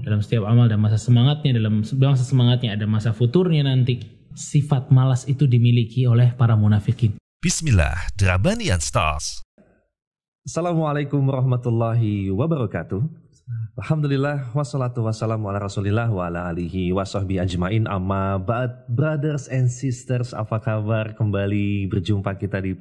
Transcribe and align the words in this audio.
dalam 0.00 0.24
setiap 0.24 0.48
amal 0.48 0.72
dan 0.72 0.80
masa 0.80 0.96
semangatnya 0.96 1.60
dalam 1.60 1.84
masa 1.84 2.24
semangatnya 2.24 2.72
ada 2.72 2.88
masa 2.88 3.12
futurnya 3.12 3.68
nanti 3.68 4.00
sifat 4.32 4.88
malas 4.88 5.28
itu 5.28 5.44
dimiliki 5.44 6.08
oleh 6.08 6.32
para 6.32 6.56
munafikin 6.56 7.20
Bismillah, 7.42 8.06
Drabanian 8.14 8.78
Stars. 8.78 9.42
Assalamualaikum 10.46 11.18
warahmatullahi 11.26 12.30
wabarakatuh. 12.30 13.02
Alhamdulillah 13.74 14.54
wassalatu 14.54 15.02
wassalamu 15.02 15.50
ala 15.50 15.66
rasulillah 15.66 16.06
wa 16.06 16.30
ala 16.30 16.46
alihi 16.54 16.94
wa 16.94 17.02
ajmain 17.02 17.90
amma 17.90 18.38
ba'd 18.38 18.86
brothers 18.86 19.50
and 19.50 19.66
sisters 19.66 20.30
apa 20.30 20.62
kabar 20.62 21.18
kembali 21.18 21.90
berjumpa 21.90 22.38
kita 22.38 22.62
di 22.62 22.78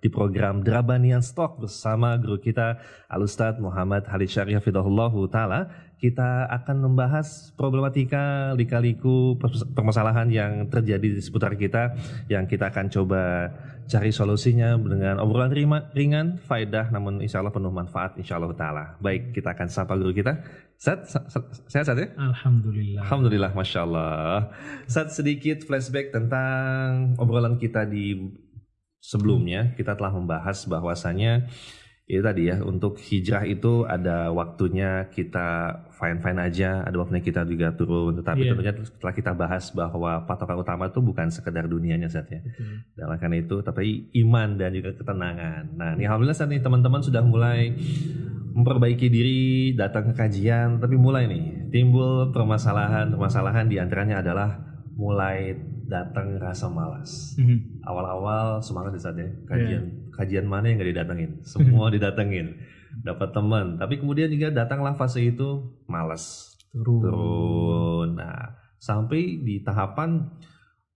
di 0.00 0.08
program 0.08 0.64
Drabanian 0.64 1.20
Stock 1.20 1.60
bersama 1.60 2.16
guru 2.16 2.40
kita 2.40 2.80
Al 3.12 3.20
Ustaz 3.20 3.60
Muhammad 3.60 4.08
Halid 4.08 4.32
Syariah 4.32 4.64
Fidahullahu 4.64 5.28
taala 5.28 5.68
kita 6.00 6.48
akan 6.48 6.88
membahas 6.88 7.52
problematika 7.60 8.56
lika-liku 8.56 9.36
permasalahan 9.76 10.32
yang 10.32 10.52
terjadi 10.72 11.12
di 11.12 11.20
seputar 11.20 11.60
kita 11.60 11.92
yang 12.32 12.48
kita 12.48 12.72
akan 12.72 12.88
coba 12.88 13.52
cari 13.84 14.08
solusinya 14.14 14.80
dengan 14.80 15.20
obrolan 15.20 15.52
ringan, 15.92 16.40
faedah 16.40 16.88
namun 16.88 17.20
insya 17.20 17.44
Allah 17.44 17.52
penuh 17.52 17.74
manfaat 17.74 18.16
insya 18.16 18.40
Allah 18.40 18.54
ta'ala. 18.56 18.84
Baik, 19.02 19.36
kita 19.36 19.52
akan 19.52 19.68
sapa 19.68 19.98
guru 19.98 20.16
kita. 20.16 20.40
Sat, 20.80 21.04
sehat 21.68 21.84
Sat 21.84 21.98
ya? 22.00 22.08
Alhamdulillah. 22.16 23.04
Alhamdulillah, 23.04 23.52
Masya 23.52 23.84
Allah. 23.84 24.48
Sat 24.88 25.12
sedikit 25.12 25.60
flashback 25.68 26.08
tentang 26.14 27.18
obrolan 27.20 27.60
kita 27.60 27.84
di 27.84 28.16
sebelumnya. 29.02 29.76
Kita 29.76 29.92
telah 29.98 30.16
membahas 30.16 30.64
bahwasanya 30.64 31.50
itu 32.10 32.22
tadi 32.26 32.50
ya 32.50 32.58
untuk 32.66 32.98
hijrah 32.98 33.46
itu 33.46 33.86
ada 33.86 34.34
waktunya 34.34 35.06
kita 35.14 35.78
fine 35.94 36.18
fine 36.18 36.42
aja 36.42 36.82
ada 36.82 36.98
waktunya 36.98 37.22
kita 37.22 37.46
juga 37.46 37.70
turun. 37.78 38.18
Tetapi 38.18 38.42
yeah. 38.42 38.50
tentunya 38.50 38.74
setelah 38.82 39.14
kita 39.14 39.32
bahas 39.38 39.70
bahwa 39.70 40.26
patokan 40.26 40.58
utama 40.58 40.90
itu 40.90 40.98
bukan 40.98 41.30
sekedar 41.30 41.70
dunianya 41.70 42.10
saat 42.10 42.26
ya. 42.34 42.42
Dalam 42.98 43.14
karena 43.22 43.38
itu 43.38 43.62
tapi 43.62 44.10
iman 44.26 44.58
dan 44.58 44.74
juga 44.74 44.90
ketenangan. 44.98 45.78
Nah 45.78 45.94
ini 45.94 46.10
alhamdulillah 46.10 46.34
saat 46.34 46.50
ini 46.50 46.58
teman-teman 46.58 46.98
sudah 46.98 47.22
mulai 47.22 47.78
memperbaiki 48.50 49.06
diri 49.06 49.40
datang 49.78 50.10
ke 50.10 50.14
kajian 50.18 50.82
tapi 50.82 50.98
mulai 50.98 51.30
nih 51.30 51.70
timbul 51.70 52.34
permasalahan 52.34 53.06
permasalahan 53.14 53.70
di 53.70 53.78
antaranya 53.78 54.18
adalah 54.18 54.58
mulai 54.98 55.54
datang 55.90 56.38
rasa 56.38 56.70
malas. 56.70 57.34
Mm-hmm. 57.34 57.82
Awal-awal 57.82 58.62
semangat 58.62 58.94
di 58.94 59.00
saat 59.02 59.18
ya 59.18 59.28
kajian 59.50 59.84
yeah. 59.90 60.14
kajian 60.14 60.46
mana 60.46 60.70
yang 60.70 60.78
gak 60.78 60.90
didatengin, 60.94 61.30
semua 61.42 61.90
didatengin, 61.90 62.54
dapat 63.02 63.34
teman. 63.34 63.74
Tapi 63.74 63.98
kemudian 63.98 64.30
juga 64.30 64.54
datanglah 64.54 64.94
fase 64.94 65.26
itu 65.26 65.74
malas, 65.90 66.54
turun. 66.70 67.02
turun. 67.02 68.08
Nah 68.14 68.54
sampai 68.80 69.44
di 69.44 69.60
tahapan 69.60 70.24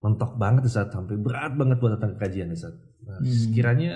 mentok 0.00 0.40
banget 0.40 0.68
di 0.68 0.72
saat 0.72 0.88
sampai 0.94 1.20
berat 1.20 1.52
banget 1.58 1.76
buat 1.82 1.98
datang 1.98 2.16
ke 2.16 2.28
kajian 2.30 2.54
di 2.54 2.56
saat. 2.56 2.76
Nah, 3.04 3.20
mm. 3.20 3.28
sekiranya 3.28 3.92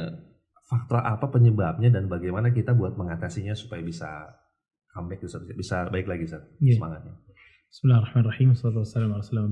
faktor 0.68 1.00
apa 1.00 1.32
penyebabnya 1.32 1.88
dan 1.88 2.12
bagaimana 2.12 2.52
kita 2.52 2.76
buat 2.76 2.96
mengatasinya 3.00 3.56
supaya 3.56 3.80
bisa 3.80 4.36
comeback 4.92 5.24
bisa, 5.24 5.40
bisa 5.56 5.76
baik 5.88 6.04
lagi 6.04 6.28
saat 6.28 6.44
yeah. 6.60 6.76
semangatnya. 6.76 7.16
Bismillahirrahmanirrahim. 7.68 8.56
Wassalamualaikum 8.56 9.48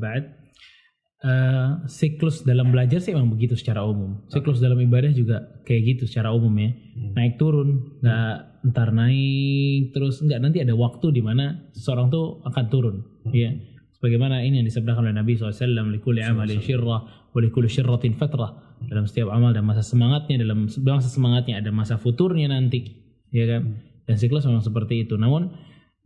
Uh, 1.17 1.89
siklus 1.89 2.45
dalam 2.45 2.69
belajar 2.69 3.01
sih 3.01 3.17
emang 3.17 3.33
begitu 3.33 3.57
secara 3.57 3.81
umum. 3.81 4.21
Siklus 4.29 4.61
dalam 4.61 4.77
ibadah 4.77 5.09
juga 5.17 5.49
kayak 5.65 5.97
gitu 5.97 6.05
secara 6.05 6.29
umum 6.37 6.53
ya. 6.61 6.71
Hmm. 6.77 7.17
Naik 7.17 7.41
turun, 7.41 7.99
nggak 8.05 8.33
hmm. 8.37 8.69
ntar 8.69 8.93
naik 8.93 9.97
terus 9.97 10.21
nggak 10.21 10.41
nanti 10.45 10.61
ada 10.61 10.77
waktu 10.77 11.17
di 11.17 11.25
mana 11.25 11.73
seorang 11.73 12.13
tuh 12.13 12.45
akan 12.45 12.65
turun. 12.69 12.97
Hmm. 13.25 13.33
Ya. 13.33 13.51
Sebagaimana 13.97 14.45
ini 14.45 14.61
yang 14.61 14.69
disebutkan 14.69 15.09
oleh 15.09 15.17
Nabi 15.17 15.41
SAW, 15.41 15.89
likuli 15.89 16.21
amalin 16.21 16.61
syirrah, 16.61 17.33
wa 17.33 17.39
likuli 17.41 17.73
syirratin 17.73 18.13
fatrah. 18.21 18.77
Dalam 18.85 19.09
setiap 19.09 19.33
amal 19.33 19.57
dan 19.57 19.65
masa 19.65 19.81
semangatnya, 19.81 20.45
dalam 20.45 20.69
masa 20.69 21.09
semangatnya 21.09 21.65
ada 21.65 21.73
masa 21.73 21.97
futurnya 21.97 22.53
nanti. 22.53 22.93
Ya 23.33 23.49
kan? 23.49 23.63
Hmm. 23.65 24.05
Dan 24.05 24.21
siklus 24.21 24.45
memang 24.45 24.61
seperti 24.61 25.09
itu. 25.09 25.17
Namun 25.17 25.49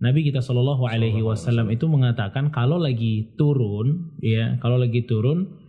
Nabi 0.01 0.25
kita 0.25 0.41
Shallallahu 0.41 0.89
Alaihi 0.89 1.21
Wasallam 1.21 1.69
itu 1.69 1.85
mengatakan 1.85 2.49
kalau 2.49 2.81
lagi 2.81 3.37
turun, 3.37 4.17
ya 4.25 4.57
kalau 4.65 4.81
lagi 4.81 5.05
turun, 5.05 5.61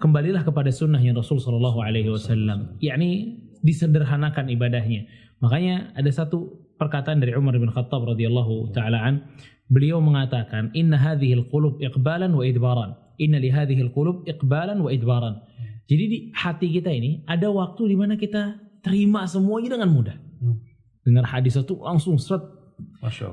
kembalilah 0.00 0.40
kepada 0.48 0.72
sunnahnya 0.72 1.12
Rasul 1.12 1.36
Shallallahu 1.36 1.84
Alaihi 1.84 2.08
Wasallam. 2.08 2.80
yakni 2.80 3.36
disederhanakan 3.60 4.48
ibadahnya. 4.48 5.04
Makanya 5.44 5.92
ada 5.92 6.08
satu 6.08 6.56
perkataan 6.80 7.20
dari 7.20 7.36
Umar 7.36 7.52
bin 7.60 7.68
Khattab 7.68 8.06
radhiyallahu 8.16 8.72
taalaan, 8.72 9.28
beliau 9.68 10.00
mengatakan, 10.00 10.72
Inna 10.72 10.96
hadhil 10.96 11.46
qulub 11.52 11.78
iqbalan 11.84 12.32
wa 12.32 12.42
idbaran. 12.42 12.96
Inna 13.20 13.36
li 13.42 13.52
hadhil 13.52 13.92
qulub 13.92 14.24
iqbalan 14.24 14.80
wa 14.80 14.88
idbaran. 14.88 15.42
Jadi 15.84 16.04
di 16.08 16.18
hati 16.32 16.72
kita 16.72 16.88
ini 16.88 17.28
ada 17.28 17.52
waktu 17.52 17.92
di 17.92 17.96
mana 17.98 18.16
kita 18.16 18.56
terima 18.80 19.28
semuanya 19.28 19.76
dengan 19.76 19.90
mudah. 19.92 20.16
Hmm. 20.16 20.56
Dengar 21.02 21.24
hadis 21.28 21.56
itu 21.56 21.74
langsung 21.80 22.20
seret 22.20 22.57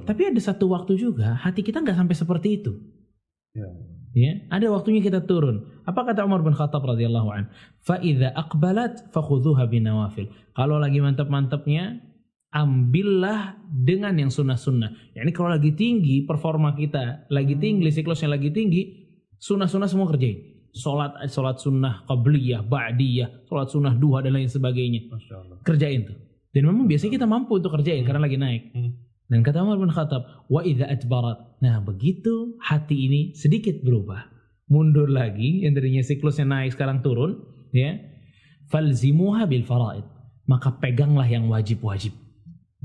tapi 0.06 0.30
ada 0.30 0.42
satu 0.42 0.70
waktu 0.70 0.98
juga 0.98 1.38
hati 1.42 1.62
kita 1.66 1.82
nggak 1.82 1.98
sampai 1.98 2.16
seperti 2.16 2.48
itu. 2.62 2.74
Ya. 3.56 3.72
ya. 4.12 4.32
ada 4.52 4.68
waktunya 4.68 5.00
kita 5.00 5.24
turun. 5.24 5.64
Apa 5.88 6.04
kata 6.04 6.28
Umar 6.28 6.44
bin 6.44 6.52
Khattab 6.52 6.84
radhiyallahu 6.84 7.30
an? 7.32 7.44
Fa 7.80 7.98
idza 8.04 8.36
aqbalat 8.36 9.16
fakhudhuha 9.16 9.64
binawafil. 9.72 10.28
Kalau 10.52 10.76
lagi 10.76 11.00
mantap-mantapnya, 11.00 12.04
ambillah 12.56 13.60
dengan 13.68 14.16
yang 14.16 14.32
sunnah-sunnah. 14.32 15.16
Ya 15.16 15.28
ini 15.28 15.36
kalau 15.36 15.52
lagi 15.52 15.76
tinggi 15.76 16.24
performa 16.24 16.72
kita, 16.76 17.28
lagi 17.28 17.60
tinggi 17.60 17.92
siklusnya 17.92 18.32
lagi 18.32 18.52
tinggi, 18.52 18.82
sunnah-sunnah 19.40 19.92
semua 19.92 20.08
kerjain. 20.08 20.56
Salat 20.76 21.32
salat 21.32 21.60
sunnah 21.64 22.04
qabliyah, 22.04 22.64
ba'diyah, 22.68 23.48
salat 23.48 23.72
sunnah 23.72 23.96
duha 23.96 24.20
dan 24.20 24.36
lain 24.36 24.52
sebagainya. 24.52 25.08
Kerjain 25.64 26.08
tuh. 26.08 26.18
Dan 26.56 26.72
memang 26.72 26.88
biasanya 26.88 27.20
kita 27.20 27.28
mampu 27.28 27.60
untuk 27.60 27.76
kerjain 27.76 28.00
hmm. 28.04 28.08
karena 28.08 28.22
lagi 28.24 28.38
naik. 28.40 28.64
Hmm. 28.72 28.95
Dan 29.26 29.42
kata 29.42 29.66
Umar 29.66 29.82
bin 29.82 29.90
Khattab, 29.90 30.46
wa 30.46 30.62
idza 30.62 30.86
adbarat. 30.86 31.58
Nah, 31.62 31.82
begitu 31.82 32.58
hati 32.62 33.10
ini 33.10 33.22
sedikit 33.34 33.82
berubah, 33.82 34.30
mundur 34.70 35.10
lagi, 35.10 35.66
yang 35.66 35.74
tadinya 35.74 36.06
siklusnya 36.06 36.46
naik 36.46 36.78
sekarang 36.78 37.02
turun, 37.02 37.42
ya. 37.74 37.98
Falzimuha 38.70 39.50
bil 39.50 39.66
faraid. 39.66 40.06
Maka 40.46 40.78
peganglah 40.78 41.26
yang 41.26 41.50
wajib-wajib. 41.50 42.14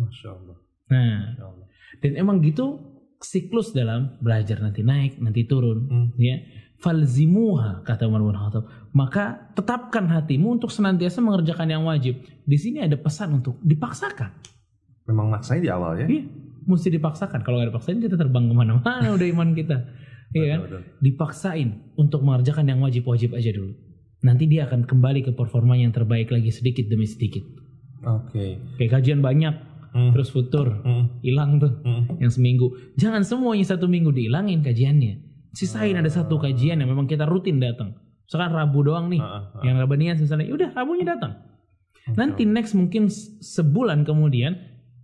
Masya 0.00 0.28
Allah. 0.32 0.56
Nah, 0.88 1.16
Masya 1.36 1.44
Allah. 1.44 1.66
dan 2.00 2.12
emang 2.16 2.40
gitu 2.40 2.88
siklus 3.20 3.76
dalam 3.76 4.16
belajar 4.24 4.64
nanti 4.64 4.80
naik, 4.80 5.20
nanti 5.20 5.44
turun, 5.44 5.78
hmm. 5.92 6.08
ya. 6.16 6.40
Falzimuha 6.80 7.84
kata 7.84 8.08
Umar 8.08 8.24
bin 8.24 8.32
Khattab. 8.32 8.64
Maka 8.96 9.52
tetapkan 9.52 10.08
hatimu 10.08 10.56
untuk 10.56 10.72
senantiasa 10.72 11.20
mengerjakan 11.20 11.68
yang 11.68 11.84
wajib. 11.84 12.24
Di 12.48 12.56
sini 12.56 12.80
ada 12.80 12.96
pesan 12.96 13.44
untuk 13.44 13.60
dipaksakan 13.60 14.59
Memang 15.08 15.32
maksain 15.32 15.62
di 15.64 15.70
awal 15.72 16.04
ya? 16.04 16.06
Iya, 16.06 16.24
mesti 16.66 16.88
dipaksakan. 16.92 17.40
Kalau 17.42 17.60
nggak 17.60 17.70
dipaksain 17.72 17.98
kita 17.98 18.16
terbang 18.18 18.46
ke 18.50 18.54
mana-mana 18.54 19.06
udah 19.16 19.26
iman 19.30 19.52
kita. 19.56 19.76
Iya 20.30 20.46
kan? 20.56 20.60
Dipaksain 21.02 21.68
untuk 21.98 22.22
mengerjakan 22.22 22.66
yang 22.70 22.80
wajib-wajib 22.82 23.34
aja 23.34 23.50
dulu. 23.50 23.74
Nanti 24.20 24.44
dia 24.46 24.68
akan 24.68 24.84
kembali 24.84 25.26
ke 25.26 25.32
performa 25.32 25.74
yang 25.74 25.90
terbaik 25.90 26.30
lagi 26.30 26.52
sedikit 26.52 26.86
demi 26.86 27.08
sedikit. 27.08 27.42
Oke. 28.04 28.32
Okay. 28.32 28.50
Kayak 28.76 29.00
kajian 29.00 29.20
banyak, 29.24 29.54
hmm. 29.96 30.10
terus 30.14 30.30
futur, 30.30 30.84
hmm. 30.84 31.24
hilang 31.24 31.56
hmm. 31.56 31.62
tuh 31.62 31.72
hmm. 31.82 32.02
yang 32.22 32.32
seminggu. 32.32 32.72
Jangan 33.00 33.24
semuanya 33.26 33.66
satu 33.66 33.90
minggu 33.90 34.12
dihilangin 34.12 34.60
kajiannya. 34.62 35.26
Sisain 35.56 35.98
uh. 35.98 36.00
ada 36.04 36.10
satu 36.12 36.38
kajian 36.38 36.78
yang 36.78 36.88
memang 36.88 37.10
kita 37.10 37.26
rutin 37.26 37.58
datang. 37.58 37.96
Sekarang 38.30 38.54
Rabu 38.54 38.86
doang 38.86 39.10
nih, 39.10 39.18
uh, 39.18 39.50
uh. 39.50 39.62
yang 39.66 39.80
Rabanian 39.80 40.14
misalnya, 40.20 40.46
ya 40.46 40.54
udah 40.54 40.70
Rabunya 40.70 41.06
datang. 41.16 41.50
Nanti 42.14 42.42
next 42.48 42.74
mungkin 42.74 43.10
sebulan 43.42 44.06
kemudian 44.08 44.56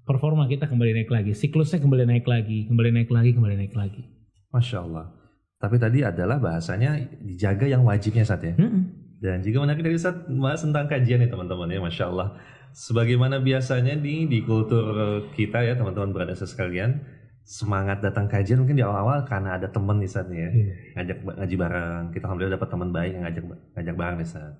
performa 0.07 0.47
kita 0.47 0.71
kembali 0.71 1.03
naik 1.03 1.11
lagi, 1.11 1.35
siklusnya 1.35 1.83
kembali 1.83 2.07
naik 2.07 2.25
lagi, 2.31 2.71
kembali 2.71 2.91
naik 2.95 3.11
lagi, 3.11 3.35
kembali 3.35 3.55
naik 3.59 3.75
lagi. 3.75 4.07
Masya 4.55 4.79
Allah. 4.87 5.11
Tapi 5.59 5.77
tadi 5.83 6.07
adalah 6.07 6.39
bahasanya 6.39 6.95
dijaga 7.19 7.67
yang 7.67 7.83
wajibnya 7.83 8.23
saat 8.23 8.47
ya. 8.47 8.55
Mm 8.55 8.71
-mm. 8.71 8.83
Dan 9.19 9.43
jika 9.43 9.59
menarik 9.59 9.83
dari 9.83 9.99
saat 9.99 10.31
bahas 10.31 10.63
tentang 10.63 10.87
kajian 10.87 11.27
ya 11.27 11.29
teman-teman 11.29 11.67
ya, 11.67 11.83
masya 11.83 12.07
Allah. 12.15 12.39
Sebagaimana 12.77 13.43
biasanya 13.43 13.99
di 13.99 14.31
di 14.31 14.45
kultur 14.47 14.87
kita 15.35 15.65
ya 15.65 15.75
teman-teman 15.75 16.13
berada 16.13 16.37
sekalian, 16.37 17.03
semangat 17.43 18.05
datang 18.05 18.31
kajian 18.31 18.63
mungkin 18.63 18.77
di 18.79 18.85
awal-awal 18.85 19.25
karena 19.27 19.57
ada 19.57 19.67
teman 19.73 19.97
nih 19.99 20.11
saat 20.13 20.29
ya, 20.29 20.53
yeah. 20.53 20.77
ngajak 21.01 21.19
ngaji 21.25 21.55
bareng. 21.57 22.05
Kita 22.13 22.25
alhamdulillah 22.29 22.55
dapat 22.61 22.69
teman 22.69 22.89
baik 22.93 23.11
yang 23.17 23.25
ngajak 23.25 23.45
ngajak 23.75 23.95
bareng 23.97 24.19
nih 24.21 24.29
saat 24.29 24.55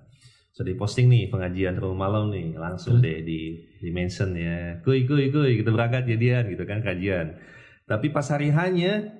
so 0.51 0.65
di 0.65 0.73
posting 0.73 1.07
nih 1.07 1.29
pengajian 1.29 1.77
rumah 1.77 2.09
malam 2.09 2.33
nih 2.33 2.57
langsung 2.57 2.97
deh 2.97 3.21
di 3.21 3.61
di 3.77 3.89
mention 3.93 4.33
ya. 4.33 4.81
Kuy 4.81 5.05
kuy 5.05 5.29
kuy 5.29 5.61
kita 5.61 5.69
berangkat 5.69 6.09
jadian 6.09 6.49
gitu 6.49 6.63
kan 6.65 6.81
kajian. 6.81 7.37
Tapi 7.87 8.11
pas 8.11 8.25
hari 8.27 8.51
hanya 8.51 9.13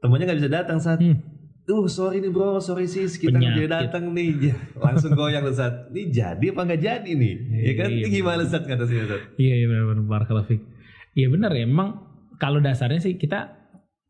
temennya 0.00 0.32
nggak 0.32 0.40
bisa 0.40 0.50
datang 0.52 0.78
saat 0.78 1.02
hmm. 1.02 1.36
Duh 1.66 1.90
sorry 1.90 2.22
nih 2.22 2.30
bro, 2.30 2.62
sorry 2.62 2.86
sis 2.86 3.18
kita 3.18 3.34
nggak 3.42 3.58
jadi 3.58 3.90
datang 3.90 4.14
nih. 4.14 4.54
Langsung 4.86 5.18
goyang 5.18 5.42
lu 5.42 5.50
saat 5.50 5.90
Ini 5.90 6.14
jadi 6.14 6.46
apa 6.54 6.60
nggak 6.62 6.82
jadi 6.82 7.10
nih? 7.10 7.34
Ya 7.66 7.72
kan, 7.74 7.88
iya, 7.90 8.06
ini 8.06 8.08
gimana 8.22 8.42
saat 8.46 8.70
kata 8.70 8.86
sih 8.86 9.02
saat 9.02 9.34
Iya 9.34 9.54
iya 9.58 9.66
benar-benar 9.66 10.06
Barakalafik. 10.06 10.62
Iya 11.18 11.26
benar 11.34 11.50
ya, 11.58 11.66
emang 11.66 12.06
kalau 12.38 12.62
dasarnya 12.62 13.02
sih 13.02 13.18
kita 13.18 13.65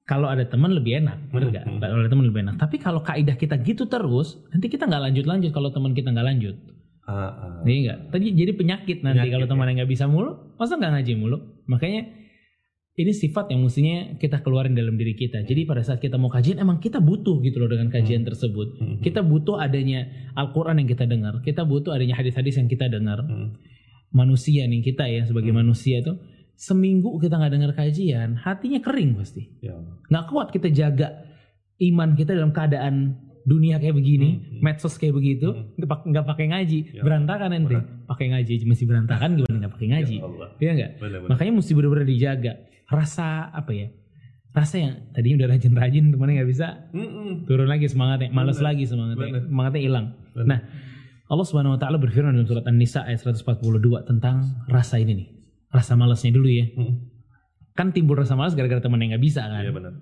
kalau 0.07 0.31
ada 0.31 0.47
teman 0.47 0.71
lebih 0.71 1.03
enak, 1.03 1.19
bener 1.35 1.51
nggak? 1.51 1.65
Hmm. 1.67 1.79
Kalau 1.83 1.99
ada 1.99 2.11
teman 2.11 2.25
lebih 2.31 2.41
enak. 2.47 2.57
Tapi 2.63 2.79
kalau 2.79 3.03
kaidah 3.03 3.35
kita 3.35 3.59
gitu 3.67 3.91
terus, 3.91 4.39
nanti 4.55 4.71
kita 4.71 4.87
nggak 4.87 5.03
lanjut-lanjut 5.11 5.51
kalau 5.51 5.75
teman 5.75 5.99
kita 5.99 6.15
nggak 6.15 6.27
lanjut. 6.31 6.55
Ah, 7.07 7.31
ah. 7.35 7.59
Iya 7.67 7.79
nggak? 7.83 7.99
Tadi 8.15 8.27
jadi 8.35 8.53
penyakit 8.55 9.03
nanti 9.03 9.27
Penyakit, 9.27 9.35
kalau 9.35 9.47
teman 9.51 9.67
yang 9.67 9.77
nggak 9.83 9.91
bisa 9.91 10.07
mulu, 10.07 10.55
masa 10.55 10.79
nggak 10.79 10.93
ngaji 10.95 11.13
mulu? 11.19 11.39
Makanya 11.67 12.03
ini 12.97 13.13
sifat 13.13 13.51
yang 13.51 13.67
mestinya 13.67 14.15
kita 14.17 14.47
keluarin 14.47 14.79
dalam 14.79 14.95
diri 14.95 15.19
kita. 15.19 15.43
Jadi 15.43 15.67
pada 15.67 15.83
saat 15.83 15.99
kita 15.99 16.17
mau 16.23 16.31
kajian, 16.31 16.63
emang 16.63 16.79
kita 16.79 17.03
butuh 17.03 17.43
gitu 17.43 17.59
loh 17.59 17.69
dengan 17.69 17.91
kajian 17.91 18.23
tersebut. 18.23 18.69
Hmm. 18.79 18.97
Kita 19.03 19.27
butuh 19.27 19.59
adanya 19.59 20.07
Al-Quran 20.39 20.81
yang 20.81 20.89
kita 20.89 21.05
dengar. 21.05 21.43
Kita 21.43 21.67
butuh 21.67 21.93
adanya 21.93 22.15
hadis-hadis 22.15 22.63
yang 22.63 22.71
kita 22.71 22.87
dengar. 22.87 23.27
Hmm. 23.27 23.59
Manusia 24.15 24.71
nih 24.71 24.87
kita 24.87 25.11
ya 25.11 25.27
sebagai 25.27 25.51
Hmm. 25.51 25.67
manusia 25.67 25.99
tuh 26.01 26.15
seminggu 26.57 27.21
kita 27.21 27.37
nggak 27.37 27.53
dengar 27.53 27.73
kajian, 27.73 28.35
hatinya 28.37 28.81
kering 28.81 29.15
pasti. 29.15 29.47
Ya. 29.61 29.77
Nggak 30.09 30.25
kuat 30.27 30.49
kita 30.51 30.69
jaga 30.69 31.09
iman 31.79 32.17
kita 32.17 32.33
dalam 32.33 32.51
keadaan 32.51 33.21
dunia 33.47 33.79
kayak 33.79 33.95
begini, 33.95 34.31
Hmm. 34.33 34.59
medsos 34.59 34.99
kayak 34.99 35.15
begitu, 35.15 35.47
Hmm. 35.47 35.77
nggak 35.79 35.87
pak- 35.87 36.07
nggak 36.09 36.27
pakai 36.27 36.47
ngaji, 36.51 36.79
Ya. 36.99 37.03
berantakan 37.05 37.51
ente. 37.55 37.79
Pakai 38.05 38.27
ngaji 38.35 38.51
aja 38.59 38.67
masih 38.67 38.87
berantakan 38.89 39.29
gimana 39.39 39.57
nggak 39.63 39.73
pakai 39.77 39.89
ngaji? 39.95 40.17
Ya. 40.19 40.27
Iya 40.59 40.71
nggak? 40.75 40.91
Benar-benar. 40.99 41.29
Makanya 41.31 41.53
mesti 41.55 41.73
benar-benar 41.77 42.07
dijaga. 42.09 42.53
Rasa 42.89 43.53
apa 43.53 43.71
ya? 43.71 43.89
Rasa 44.51 44.81
yang 44.81 44.95
tadinya 45.13 45.45
udah 45.45 45.49
rajin-rajin 45.53 46.05
temannya 46.11 46.35
nggak 46.41 46.49
bisa, 46.49 46.89
Mm-mm. 46.91 47.45
turun 47.45 47.69
lagi 47.69 47.87
semangatnya, 47.87 48.33
malas 48.33 48.57
Benar. 48.57 48.67
lagi 48.73 48.85
semangatnya, 48.89 49.29
Benar. 49.29 49.43
semangatnya 49.47 49.83
hilang. 49.85 50.07
Nah, 50.33 50.59
Allah 51.27 51.45
Subhanahu 51.45 51.77
wa 51.77 51.81
taala 51.83 52.01
berfirman 52.01 52.33
dalam 52.33 52.49
surat 52.49 52.65
An-Nisa 52.65 53.05
ayat 53.05 53.21
142 53.21 54.01
tentang 54.03 54.65
rasa 54.67 54.97
ini 54.97 55.13
nih. 55.13 55.29
Rasa 55.77 55.93
malasnya 56.01 56.33
dulu 56.33 56.49
ya. 56.49 56.73
Mm. 56.73 56.95
Kan 57.77 57.93
timbul 57.93 58.17
rasa 58.17 58.33
malas 58.33 58.57
gara-gara 58.57 58.81
teman 58.81 59.05
yang 59.05 59.13
nggak 59.13 59.25
bisa 59.25 59.45
kan. 59.45 59.61
Iya 59.61 59.77
benar. 59.77 59.93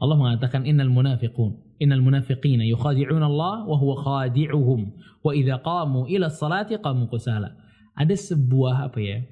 Allah 0.00 0.16
mengatakan 0.18 0.66
innal 0.66 0.90
munafiqun 0.90 1.78
innal 1.78 2.02
munafiqina 2.02 2.66
yukhadi'una 2.66 3.30
Allah 3.30 3.68
wa 3.68 3.76
huwa 3.78 3.94
khadi'uhum 4.02 4.80
wa 5.22 5.30
idza 5.30 5.62
qamu 5.62 6.10
ila 6.10 6.26
salati 6.26 6.74
qamu 6.82 7.06
kusala. 7.06 7.54
Ada 7.94 8.16
sebuah 8.18 8.90
apa 8.90 8.98
ya? 8.98 9.22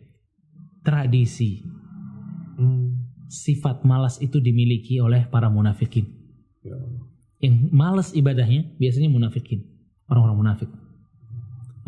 tradisi 0.89 1.67
Hmm. 2.59 3.07
sifat 3.31 3.87
malas 3.87 4.19
itu 4.19 4.43
dimiliki 4.43 4.99
oleh 4.99 5.31
para 5.31 5.47
munafikin. 5.47 6.11
Ya. 6.67 6.75
Yang 7.39 7.71
malas 7.71 8.09
ibadahnya 8.19 8.75
biasanya 8.83 9.07
munafikin, 9.07 9.63
orang-orang 10.11 10.39
munafik. 10.43 10.71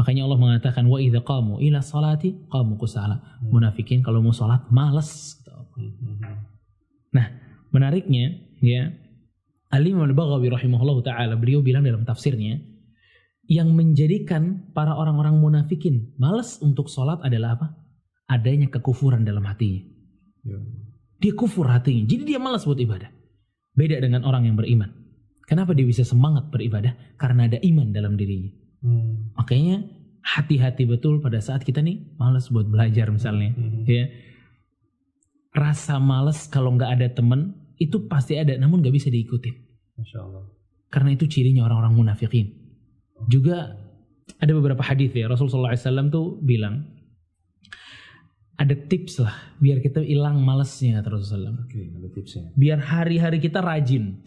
Makanya 0.01 0.25
Allah 0.25 0.41
mengatakan 0.41 0.89
wa 0.89 0.97
idza 0.97 1.21
qamu 1.21 1.61
ila 1.61 1.85
salati 1.85 2.33
qamu 2.49 2.81
kusala. 2.81 3.21
Munafikin 3.45 4.01
kalau 4.01 4.25
mau 4.25 4.33
salat 4.33 4.65
malas. 4.73 5.37
Hmm. 5.77 6.25
Menariknya, 7.71 8.35
ya, 8.59 8.91
Al-Imam 9.71 10.03
Al-Baghawi 10.11 10.51
rahimahullah 10.51 10.99
taala 11.07 11.39
beliau 11.39 11.63
bilang 11.63 11.87
dalam 11.87 12.03
tafsirnya 12.03 12.59
yang 13.47 13.71
menjadikan 13.75 14.73
para 14.75 14.95
orang-orang 14.95 15.39
munafikin 15.39 16.15
malas 16.19 16.59
untuk 16.59 16.91
sholat 16.91 17.23
adalah 17.23 17.59
apa? 17.59 17.67
Adanya 18.27 18.71
kekufuran 18.71 19.23
dalam 19.23 19.47
hatinya. 19.47 19.83
Ya. 20.47 20.59
Dia 21.21 21.33
kufur 21.37 21.69
hatinya, 21.71 22.07
jadi 22.09 22.23
dia 22.35 22.39
malas 22.43 22.67
buat 22.67 22.79
ibadah. 22.79 23.11
Beda 23.77 24.03
dengan 24.03 24.27
orang 24.27 24.51
yang 24.51 24.57
beriman. 24.59 24.91
Kenapa 25.47 25.75
dia 25.75 25.87
bisa 25.87 26.03
semangat 26.03 26.51
beribadah? 26.51 26.95
Karena 27.19 27.47
ada 27.47 27.59
iman 27.63 27.91
dalam 27.95 28.15
dirinya. 28.19 28.51
Hmm. 28.81 29.33
Makanya 29.37 29.85
hati-hati 30.21 30.85
betul 30.85 31.21
pada 31.25 31.41
saat 31.41 31.65
kita 31.65 31.81
nih 31.81 32.17
malas 32.21 32.53
buat 32.53 32.69
belajar 32.69 33.09
misalnya. 33.09 33.53
Hmm. 33.57 33.85
Ya, 33.89 34.09
rasa 35.57 35.99
malas 35.99 36.47
kalau 36.47 36.77
nggak 36.77 36.91
ada 37.01 37.09
temen 37.13 37.57
itu 37.81 38.07
pasti 38.07 38.37
ada, 38.37 38.53
namun 38.61 38.85
nggak 38.85 38.95
bisa 38.95 39.09
diikutin. 39.09 39.57
Masya 39.97 40.19
Allah. 40.21 40.45
Karena 40.93 41.15
itu 41.17 41.25
cirinya 41.31 41.65
orang-orang 41.65 41.97
munafikin. 41.97 42.51
Juga 43.29 43.77
ada 44.41 44.53
beberapa 44.57 44.81
hadis 44.81 45.13
ya 45.13 45.29
Rasulullah 45.29 45.75
SAW 45.77 46.09
tuh 46.09 46.27
bilang 46.41 46.87
ada 48.61 48.77
tips 48.77 49.25
lah 49.25 49.57
biar 49.57 49.81
kita 49.81 50.05
hilang 50.05 50.45
malesnya 50.45 51.01
kata 51.01 51.09
Rasulullah. 51.17 51.57
SAW. 51.57 51.65
Oke, 51.65 51.81
ada 51.97 52.09
tipsnya. 52.13 52.45
Biar 52.53 52.79
hari-hari 52.81 53.41
kita 53.41 53.65
rajin. 53.65 54.21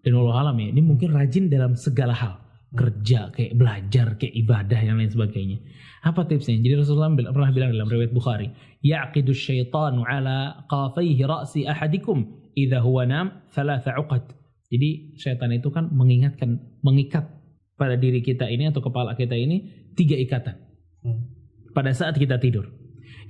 Dan 0.00 0.16
Allah 0.16 0.48
alam 0.48 0.56
ya, 0.56 0.72
ini 0.72 0.80
mungkin 0.80 1.12
rajin 1.12 1.52
dalam 1.52 1.76
segala 1.76 2.16
hal. 2.16 2.40
Kerja, 2.70 3.34
kayak 3.34 3.58
belajar, 3.58 4.06
kayak 4.14 4.34
ibadah, 4.46 4.78
dan 4.78 4.94
lain 5.02 5.10
sebagainya. 5.10 5.58
Apa 6.06 6.22
tipsnya? 6.24 6.54
Jadi 6.62 6.78
Rasulullah 6.78 7.10
pernah 7.10 7.50
bilang 7.50 7.74
dalam 7.74 7.90
riwayat 7.90 8.14
Bukhari, 8.14 8.48
Yaqidu 8.80 9.34
syaitanu 9.34 10.06
ala 10.06 10.64
qafaihi 10.70 11.26
ra'si 11.26 11.66
ahadikum 11.66 12.30
idha 12.54 12.78
huwa 12.78 13.04
nam 13.10 13.26
thalatha 13.50 13.98
uqad. 13.98 14.22
Jadi 14.70 15.18
syaitan 15.18 15.50
itu 15.50 15.68
kan 15.74 15.90
mengingatkan, 15.90 16.62
mengikat 16.86 17.26
pada 17.74 17.98
diri 17.98 18.22
kita 18.22 18.46
ini 18.46 18.70
atau 18.70 18.84
kepala 18.84 19.18
kita 19.18 19.34
ini 19.34 19.90
tiga 19.98 20.14
ikatan 20.14 20.68
Hmm. 21.00 21.32
pada 21.72 21.96
saat 21.96 22.12
kita 22.12 22.36
tidur. 22.36 22.68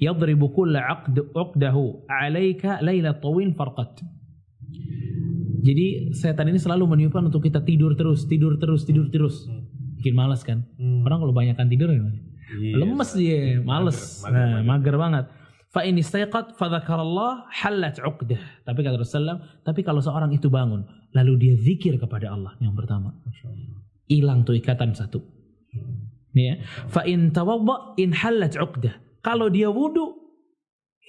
Yadribu 0.03 0.51
kulla 0.51 0.91
aqd 0.91 1.31
uqdahu 1.31 2.03
alaika 2.11 2.83
laila 2.83 3.15
tawil 3.15 3.55
farqat. 3.55 4.03
Jadi 5.61 6.17
setan 6.17 6.49
ini 6.49 6.57
selalu 6.57 6.89
meniupkan 6.89 7.21
untuk 7.29 7.45
kita 7.45 7.61
tidur 7.61 7.93
terus, 7.95 8.25
tidur 8.25 8.57
terus, 8.57 8.89
tidur 8.89 9.13
terus. 9.13 9.45
Hmm. 9.45 9.69
Bikin 10.01 10.17
malas 10.17 10.41
kan? 10.41 10.65
Hmm. 10.81 11.05
Orang 11.05 11.21
kalau 11.21 11.35
banyakkan 11.37 11.69
tidur 11.69 11.93
gimana? 11.93 12.17
Iya, 12.51 12.83
Lemes 12.83 13.11
dia, 13.15 13.63
males. 13.63 14.25
Mager, 14.27 14.35
nah, 14.35 14.49
mager. 14.51 14.67
mager 14.67 14.97
banget. 14.99 15.25
Fa 15.71 15.87
in 15.87 16.03
istayqat 16.03 16.59
fa 16.59 16.67
dzakarallah 16.67 17.47
halat 17.63 18.03
'uqdah. 18.03 18.67
Tapi 18.67 18.79
kata 18.83 18.99
Rasulullah, 18.99 19.39
tapi 19.63 19.87
kalau 19.87 20.03
seorang 20.03 20.35
itu 20.35 20.51
bangun 20.51 20.83
lalu 21.15 21.39
dia 21.39 21.55
zikir 21.55 21.95
kepada 21.95 22.35
Allah 22.35 22.59
yang 22.59 22.75
pertama, 22.75 23.15
hilang 24.11 24.43
tuh 24.43 24.59
ikatan 24.59 24.99
satu. 24.99 25.23
Ya. 26.35 26.59
Fa 26.91 27.07
in 27.07 27.31
tawadda 27.31 27.95
in 28.03 28.11
halat 28.11 28.59
'uqdah. 28.59 28.99
Kalau 29.23 29.47
dia 29.47 29.71
wudu 29.71 30.30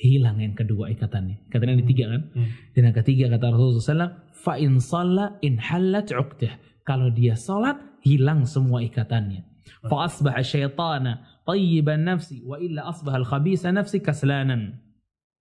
hilang 0.02 0.42
yang 0.42 0.58
kedua 0.58 0.90
ikatannya. 0.90 1.46
Ikatan 1.54 1.78
yang 1.78 1.82
ketiga 1.86 2.04
kan? 2.10 2.22
Hmm. 2.34 2.50
Dan 2.74 2.82
yang 2.90 2.98
ketiga 2.98 3.26
kata 3.30 3.46
Rasulullah 3.54 4.10
SAW, 4.10 4.14
fa 4.34 4.54
in 4.58 4.82
shalla 4.82 5.26
in 5.46 5.62
halat 5.62 6.10
'uqdah. 6.10 6.54
Kalau 6.82 7.14
dia 7.14 7.38
salat 7.38 7.78
hilang 8.02 8.50
semua 8.50 8.82
ikatannya. 8.82 9.46
Fa 9.86 10.10
asbaha 10.10 10.42
syaitana 10.42 11.46
tayyiban 11.46 12.02
nafsi 12.02 12.42
wa 12.42 12.58
illa 12.58 12.90
asbaha 12.90 13.22
al-khabisa 13.22 13.70
nafsi 13.70 14.02
kaslanan. 14.02 14.82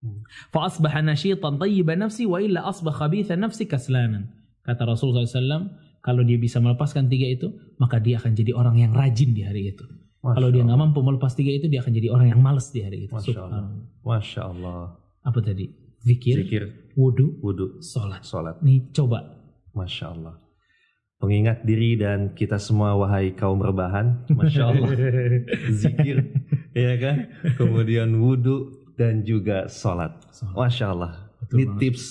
Hmm. 0.05 0.21
Fa 0.53 0.69
asbaha 0.69 1.01
nashitan 1.01 1.57
tayyiban 1.57 2.05
nafsi 2.05 2.29
wa 2.29 2.37
illa 2.37 2.69
asbaha 2.69 3.09
khabitha 3.09 3.41
nafsi 3.41 3.65
kaslanan. 3.65 4.29
Kata 4.61 4.85
Rasulullah 4.85 5.25
SAW, 5.25 5.73
kalau 6.05 6.21
dia 6.21 6.37
bisa 6.37 6.61
melepaskan 6.61 7.09
tiga 7.09 7.29
itu, 7.33 7.49
maka 7.81 7.97
dia 7.97 8.21
akan 8.21 8.37
jadi 8.37 8.53
orang 8.53 8.77
yang 8.77 8.93
rajin 8.93 9.33
di 9.33 9.41
hari 9.41 9.73
itu. 9.73 9.85
Masya 10.21 10.37
Kalau 10.37 10.49
dia 10.53 10.63
nggak 10.69 10.81
mampu 10.81 11.01
melepas 11.01 11.33
tiga 11.33 11.49
itu, 11.49 11.67
dia 11.73 11.81
akan 11.81 11.93
jadi 11.97 12.09
orang 12.13 12.29
yang 12.29 12.41
malas 12.45 12.69
di 12.69 12.85
hari 12.85 13.09
itu. 13.09 13.13
Masya. 13.17 13.41
Allah. 13.41 13.73
Masya 14.05 14.41
Allah. 14.45 14.81
Apa 15.25 15.39
tadi? 15.41 15.73
Zikir, 16.01 16.45
Zikir, 16.45 16.63
wudhu, 16.97 17.41
wudhu, 17.41 17.81
sholat. 17.81 18.25
sholat. 18.25 18.57
Nih 18.61 18.89
coba. 18.93 19.37
Masya 19.73 20.13
Allah. 20.13 20.37
Mengingat 21.21 21.65
diri 21.65 22.01
dan 22.01 22.33
kita 22.33 22.57
semua 22.57 22.97
wahai 22.97 23.37
kaum 23.37 23.61
rebahan. 23.61 24.25
Masya 24.33 24.65
Allah. 24.73 24.89
Zikir. 25.81 26.33
ya 26.77 26.97
kan? 26.97 27.29
Kemudian 27.57 28.17
wudhu 28.17 28.93
dan 28.97 29.25
juga 29.25 29.69
sholat. 29.73 30.17
Sholat. 30.33 30.57
Masya 30.57 30.87
Allah. 30.93 31.13
Betul 31.41 31.57
Ini 31.57 31.65
banget. 31.65 31.81
tips 31.81 32.05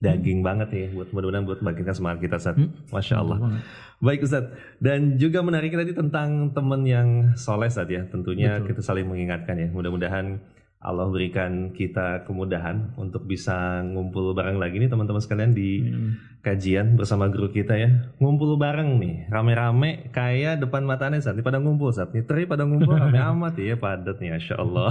daging 0.00 0.40
banget 0.40 0.68
ya 0.72 0.86
buat 0.96 1.12
mudah-mudahan 1.12 1.44
buat 1.44 1.58
membangkitkan 1.62 1.94
semangat 1.94 2.18
kita 2.22 2.36
saat. 2.38 2.56
Hmm. 2.58 2.70
Masya 2.90 3.14
Allah. 3.22 3.38
Betul 3.38 3.46
banget. 3.50 3.62
Baik 4.00 4.24
Ustadz, 4.24 4.56
dan 4.80 5.20
juga 5.20 5.44
menarik 5.44 5.76
tadi 5.76 5.92
tentang 5.92 6.50
teman 6.50 6.82
yang 6.82 7.08
soleh 7.36 7.68
saat 7.68 7.86
ya. 7.86 8.08
Tentunya 8.08 8.56
Betul. 8.56 8.72
kita 8.72 8.80
saling 8.80 9.04
mengingatkan 9.04 9.54
ya. 9.54 9.68
Mudah-mudahan 9.68 10.40
Allah 10.80 11.12
berikan 11.12 11.76
kita 11.76 12.24
kemudahan 12.24 12.96
untuk 12.96 13.28
bisa 13.28 13.84
ngumpul 13.84 14.32
bareng 14.32 14.56
lagi 14.56 14.80
nih 14.80 14.88
teman-teman 14.88 15.20
sekalian 15.20 15.52
di 15.52 15.84
Hmm. 15.84 16.16
kajian 16.40 16.96
bersama 16.96 17.28
guru 17.28 17.52
kita 17.52 17.76
ya. 17.76 18.08
Ngumpul 18.16 18.56
bareng 18.56 18.96
nih, 18.96 19.28
rame-rame 19.28 20.08
kayak 20.08 20.56
depan 20.56 20.88
matanya 20.88 21.20
saat 21.20 21.36
ini 21.36 21.44
pada 21.44 21.60
ngumpul 21.60 21.92
saat 21.92 22.16
ini. 22.16 22.24
Teri 22.24 22.48
pada 22.48 22.64
ngumpul 22.64 22.96
rame 22.96 23.20
amat 23.36 23.60
ya, 23.60 23.76
padat 23.76 24.16
nih, 24.16 24.32
Masya 24.32 24.56
Allah. 24.56 24.88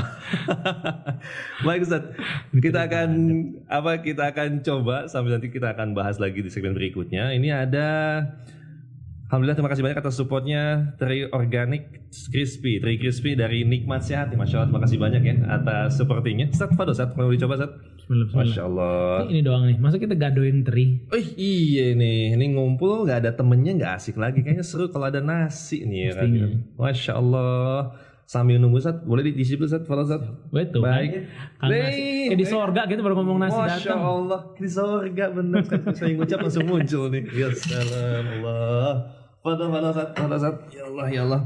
Baik 1.65 1.89
Ustadz, 1.89 2.13
kita 2.53 2.85
akan 2.85 3.09
apa 3.65 3.91
kita 3.99 4.29
akan 4.29 4.61
coba 4.61 5.09
sambil 5.09 5.41
nanti 5.41 5.49
kita 5.49 5.73
akan 5.73 5.97
bahas 5.97 6.21
lagi 6.21 6.45
di 6.45 6.53
segmen 6.53 6.77
berikutnya. 6.77 7.33
Ini 7.33 7.65
ada 7.65 7.87
Alhamdulillah 9.29 9.57
terima 9.61 9.69
kasih 9.69 9.83
banyak 9.85 9.99
atas 10.01 10.17
supportnya 10.17 10.61
Teri 10.97 11.29
Organic 11.29 12.09
Crispy 12.33 12.81
Teri 12.81 12.97
Crispy 12.97 13.37
dari 13.37 13.61
Nikmat 13.61 14.01
Sehat 14.01 14.33
Masya 14.33 14.65
Allah 14.65 14.67
terima 14.73 14.81
kasih 14.81 14.97
banyak 14.97 15.21
ya 15.21 15.35
atas 15.53 16.01
sepertinya 16.01 16.49
Ustaz 16.49 16.73
Fado 16.73 16.97
Ustaz 16.97 17.13
mau 17.13 17.29
dicoba 17.29 17.69
bismillah. 18.09 18.33
Masya 18.33 18.61
Allah 18.65 19.29
Ini 19.29 19.39
doang 19.45 19.63
nih. 19.69 19.77
Masa 19.77 20.01
kita 20.01 20.17
gadoin 20.17 20.65
teri? 20.65 21.05
Oh 21.13 21.21
iya 21.37 21.93
nih, 21.93 22.33
ini 22.33 22.45
ngumpul 22.57 23.05
nggak 23.05 23.21
ada 23.21 23.31
temennya 23.37 23.77
nggak 23.77 23.93
asik 24.01 24.17
lagi. 24.17 24.41
Kayaknya 24.41 24.65
seru 24.65 24.89
kalau 24.89 25.13
ada 25.13 25.21
nasi 25.21 25.85
nih 25.85 26.09
ya 26.09 26.11
kan. 26.17 26.29
Masya 26.77 27.13
Allah. 27.13 27.93
sambil 28.29 28.61
nunggu 28.61 28.77
Ustaz, 28.77 29.01
boleh 29.09 29.25
dicicip 29.25 29.65
Ustaz, 29.65 29.89
follow 29.89 30.05
Ustaz. 30.05 30.21
Betul 30.53 30.85
Baik. 30.85 31.25
kan. 31.57 31.73
Eh, 31.73 32.37
di 32.37 32.45
sorga 32.45 32.85
gitu 32.85 33.01
baru 33.01 33.17
ngomong 33.25 33.41
nasi 33.41 33.57
Masya 33.57 33.97
datang. 33.97 34.05
Allah, 34.05 34.41
di 34.53 34.69
sorga 34.69 35.25
benar 35.33 35.65
kan 35.65 35.81
saya 35.97 36.13
ngucap 36.13 36.37
langsung 36.45 36.69
muncul 36.69 37.09
nih. 37.09 37.25
Ya 37.33 37.49
salam 37.57 38.25
Allah. 38.37 39.18
Fadal, 39.49 39.73
fadal, 39.73 39.89
Ustaz, 39.89 40.09
fadal, 40.13 40.37
Ustaz. 40.37 40.55
Ya 40.69 40.83
Allah, 40.85 41.05
ya 41.09 41.21
Allah. 41.25 41.41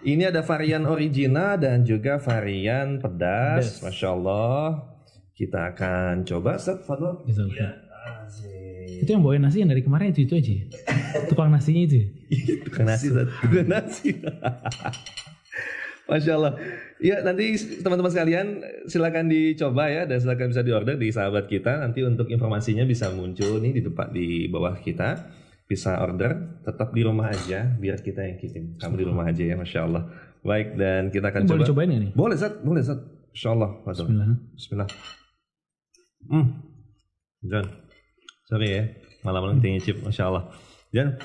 Ini 0.00 0.22
ada 0.32 0.40
varian 0.40 0.88
original 0.88 1.60
dan 1.60 1.84
juga 1.84 2.16
varian 2.16 2.96
pedas. 3.04 3.84
Pedas. 3.84 3.84
Masya 3.84 4.08
Allah. 4.16 4.64
Kita 5.36 5.76
akan 5.76 6.24
coba, 6.24 6.56
Ustaz, 6.56 6.80
fadal. 6.88 7.20
Gitu, 7.28 7.44
Iya. 7.52 7.84
Itu 9.04 9.10
yang 9.12 9.20
bawain 9.20 9.44
nasi 9.44 9.60
yang 9.60 9.68
dari 9.68 9.84
kemarin 9.84 10.16
itu 10.16 10.24
itu 10.24 10.40
aja. 10.40 10.56
Tukang 11.28 11.52
nasinya 11.52 11.84
itu. 11.84 12.08
Tukang 12.64 12.88
nasi. 12.88 13.12
Tukang 13.12 13.68
nasi. 13.68 14.08
Masya 16.08 16.32
Allah. 16.40 16.56
Ya 16.96 17.20
nanti 17.20 17.60
teman-teman 17.84 18.08
sekalian 18.08 18.64
silakan 18.88 19.28
dicoba 19.28 19.92
ya 19.92 20.08
dan 20.08 20.16
silakan 20.16 20.48
bisa 20.48 20.64
diorder 20.64 20.96
di 20.96 21.12
sahabat 21.12 21.44
kita. 21.44 21.84
Nanti 21.84 22.00
untuk 22.00 22.32
informasinya 22.32 22.88
bisa 22.88 23.12
muncul 23.12 23.60
nih 23.60 23.76
di 23.76 23.82
tempat 23.84 24.08
di 24.16 24.48
bawah 24.48 24.80
kita. 24.80 25.43
Bisa 25.64 25.96
order, 25.96 26.60
tetap 26.60 26.92
di 26.92 27.00
rumah 27.00 27.32
aja 27.32 27.64
biar 27.80 28.04
kita 28.04 28.20
yang 28.20 28.36
kirim. 28.36 28.64
Kamu 28.76 28.94
di 29.00 29.04
rumah 29.08 29.24
aja 29.32 29.42
ya, 29.42 29.56
Masya 29.56 29.80
Allah. 29.88 30.02
Baik 30.44 30.76
dan 30.76 31.08
kita 31.08 31.32
akan 31.32 31.40
Ini 31.40 31.48
coba. 31.48 31.56
boleh 31.56 31.68
cobain 31.72 31.88
gak 31.88 32.02
nih? 32.04 32.12
Boleh 32.12 32.36
Zat, 32.36 32.54
boleh 32.60 32.82
Zat. 32.84 33.00
Masya 33.32 33.48
Allah. 33.56 33.70
Bismillah. 33.88 34.26
Bismillah. 34.52 34.88
Hmm. 36.28 36.46
John. 37.44 37.66
Sorry 38.44 38.68
ya. 38.68 38.82
Malam-malam 39.24 39.58
tinggi 39.64 39.80
chip. 39.80 39.96
Masya 40.04 40.24
Allah. 40.28 40.52
John. 40.92 41.16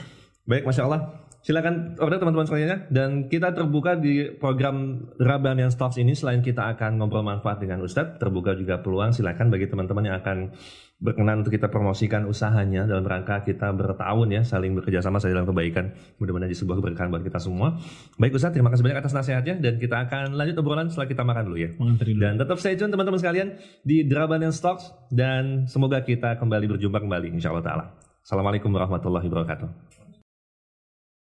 Baik, 0.48 0.64
Masya 0.64 0.88
Allah. 0.88 1.02
Silakan 1.40 1.96
order 2.04 2.20
teman-teman 2.20 2.44
sekalian 2.44 2.92
dan 2.92 3.32
kita 3.32 3.56
terbuka 3.56 3.96
di 3.96 4.28
program 4.36 5.08
Rabanian 5.16 5.72
Stocks 5.72 5.96
ini 5.96 6.12
selain 6.12 6.44
kita 6.44 6.68
akan 6.76 7.00
ngobrol 7.00 7.24
manfaat 7.24 7.64
dengan 7.64 7.80
Ustadz, 7.80 8.20
terbuka 8.20 8.60
juga 8.60 8.84
peluang 8.84 9.16
silakan 9.16 9.48
bagi 9.48 9.72
teman-teman 9.72 10.04
yang 10.04 10.20
akan 10.20 10.52
berkenan 11.00 11.40
untuk 11.40 11.56
kita 11.56 11.72
promosikan 11.72 12.28
usahanya 12.28 12.84
dalam 12.84 13.08
rangka 13.08 13.40
kita 13.48 13.72
bertahun 13.72 14.28
ya 14.36 14.44
saling 14.44 14.76
bekerja 14.76 15.00
sama 15.00 15.24
saling 15.24 15.32
dalam 15.32 15.48
kebaikan 15.48 15.96
mudah-mudahan 16.20 16.52
jadi 16.52 16.60
sebuah 16.60 16.76
keberkahan 16.84 17.08
buat 17.08 17.24
kita 17.24 17.40
semua 17.40 17.80
baik 18.20 18.36
Ustadz 18.36 18.60
terima 18.60 18.68
kasih 18.68 18.84
banyak 18.84 19.00
atas 19.00 19.16
nasihatnya 19.16 19.64
dan 19.64 19.80
kita 19.80 19.96
akan 19.96 20.36
lanjut 20.36 20.60
obrolan 20.60 20.92
setelah 20.92 21.08
kita 21.08 21.24
makan 21.24 21.48
dulu 21.48 21.58
ya 21.64 21.72
dulu. 21.72 22.20
dan 22.20 22.36
tetap 22.36 22.60
stay 22.60 22.76
tune 22.76 22.92
teman-teman 22.92 23.16
sekalian 23.16 23.56
di 23.88 24.04
Drabanian 24.04 24.52
Stocks 24.52 24.92
dan 25.08 25.72
semoga 25.72 26.04
kita 26.04 26.36
kembali 26.36 26.76
berjumpa 26.76 27.00
kembali 27.00 27.32
insya 27.32 27.56
Allah 27.56 27.64
ta'ala. 27.64 27.86
Assalamualaikum 28.20 28.68
warahmatullahi 28.68 29.26
wabarakatuh. 29.32 29.99